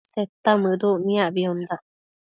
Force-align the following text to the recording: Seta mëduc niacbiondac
Seta 0.11 0.51
mëduc 0.61 0.95
niacbiondac 1.05 1.83